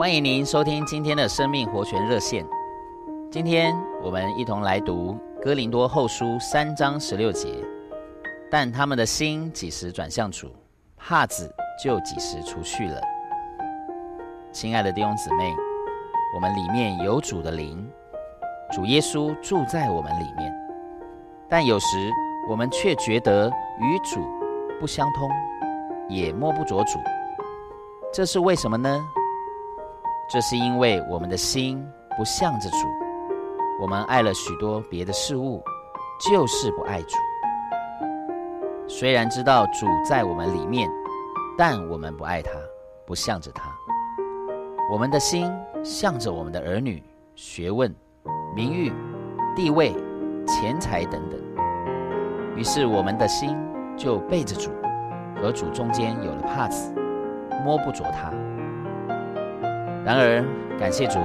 [0.00, 2.42] 欢迎您收听今天的生命活泉热线。
[3.30, 7.62] 今天我们一同来读哥林多后书三章十六节。
[8.50, 10.48] 但他们的心几时转向主，
[10.96, 11.54] 帕子
[11.84, 12.98] 就几时除去了。
[14.50, 15.54] 亲爱的弟兄姊妹，
[16.34, 17.86] 我们里面有主的灵，
[18.72, 20.50] 主耶稣住在我们里面，
[21.46, 22.10] 但有时
[22.48, 24.26] 我们却觉得与主
[24.80, 25.28] 不相通，
[26.08, 26.98] 也摸不着主，
[28.10, 28.98] 这是为什么呢？
[30.32, 31.84] 这是因为我们的心
[32.16, 32.76] 不向着主，
[33.82, 35.60] 我们爱了许多别的事物，
[36.20, 37.16] 就是不爱主。
[38.86, 40.88] 虽然知道主在我们里面，
[41.58, 42.52] 但我们不爱他，
[43.04, 43.72] 不向着他。
[44.92, 45.52] 我们的心
[45.82, 47.02] 向着我们的儿女、
[47.34, 47.92] 学问、
[48.54, 48.92] 名誉、
[49.56, 49.92] 地位、
[50.46, 51.40] 钱财等等，
[52.54, 53.58] 于是我们的心
[53.96, 54.70] 就背着主，
[55.42, 56.94] 和主中间有了帕子，
[57.64, 58.32] 摸不着他。
[60.04, 60.42] 然而，
[60.78, 61.18] 感谢主，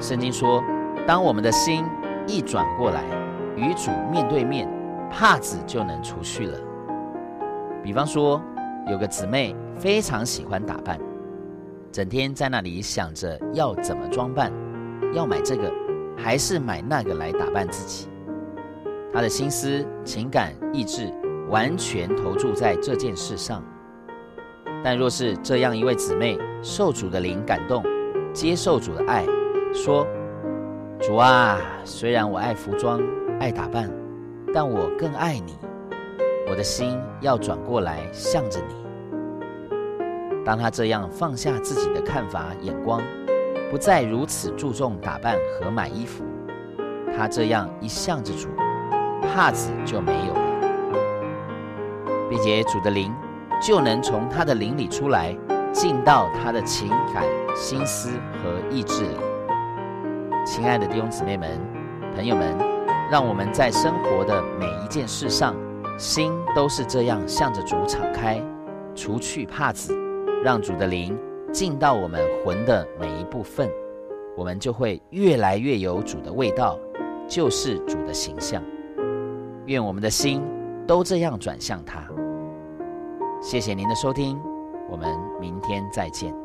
[0.00, 0.62] 圣经说，
[1.06, 1.84] 当我们的心
[2.26, 3.02] 一转过来，
[3.56, 4.68] 与主面对面，
[5.10, 6.58] 帕子就能除去了。
[7.82, 8.40] 比方说，
[8.88, 10.98] 有个姊妹非常喜欢打扮，
[11.90, 14.52] 整天在那里想着要怎么装扮，
[15.12, 15.70] 要买这个
[16.16, 18.08] 还是买那个来打扮自己。
[19.12, 21.12] 她的心思、情感、意志
[21.48, 23.62] 完全投注在这件事上。
[24.84, 27.82] 但若是这样一位姊妹受主的灵感动，
[28.34, 29.24] 接受主的爱，
[29.72, 30.04] 说
[31.00, 33.00] ：“主啊，虽然我爱服装、
[33.38, 33.88] 爱打扮，
[34.52, 35.56] 但我更爱你。
[36.50, 38.74] 我的心要转过来向着你。”
[40.44, 43.00] 当他这样放下自己的看法、眼光，
[43.70, 46.24] 不再如此注重打扮和买衣服，
[47.16, 48.48] 他这样一向着主，
[49.22, 50.40] 帕子就没有了，
[52.28, 53.14] 并且主的灵
[53.62, 55.36] 就能从他的灵里出来。
[55.74, 57.24] 进到他的情感、
[57.56, 59.16] 心思和意志里。
[60.46, 61.60] 亲爱的弟兄姊妹们、
[62.14, 62.56] 朋友们，
[63.10, 65.56] 让我们在生活的每一件事上，
[65.98, 68.40] 心都是这样向着主敞开，
[68.94, 69.92] 除去帕子，
[70.44, 71.18] 让主的灵
[71.52, 73.68] 进到我们魂的每一部分，
[74.36, 76.78] 我们就会越来越有主的味道，
[77.26, 78.62] 就是主的形象。
[79.66, 80.40] 愿我们的心
[80.86, 82.00] 都这样转向他。
[83.42, 84.40] 谢谢您的收听。
[84.94, 86.43] 我们明天再见。